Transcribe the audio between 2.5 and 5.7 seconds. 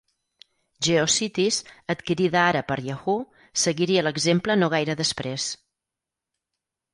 per Yahoo!, seguiria l'exemple no gaire després.